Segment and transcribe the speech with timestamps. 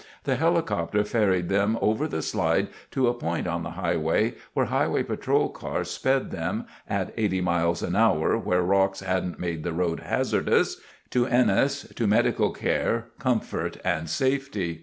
[0.23, 5.03] The helicopter ferried them over the slide to a point on the highway where Highway
[5.03, 11.27] Patrol cars sped them—at 80 miles an hour where rocks hadn't made the road hazardous—to
[11.27, 14.79] Ennis, to medical care, comfort, and safety.